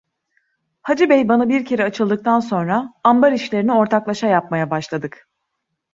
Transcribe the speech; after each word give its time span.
Hacı 0.81 1.09
Bey 1.09 1.29
bana 1.29 1.49
bir 1.49 1.65
kere 1.65 1.83
açıldıktan 1.85 2.39
sonra, 2.39 2.93
ambar 3.03 3.31
işlerini 3.31 3.73
ortaklaşa 3.73 4.27
yapmaya 4.27 4.69
başladık. 4.71 5.27